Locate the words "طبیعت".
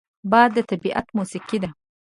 0.69-1.07